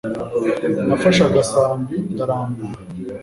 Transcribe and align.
Nafashe 0.87 1.21
agasambi 1.29 1.95
ndarambura 2.13 2.79